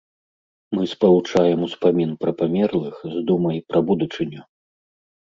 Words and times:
Мы 0.77 0.87
спалучаем 0.93 1.59
успамін 1.69 2.17
пра 2.25 2.31
памерлых 2.41 2.95
з 3.15 3.25
думай 3.31 3.57
пра 3.71 3.79
будучыню. 3.95 4.41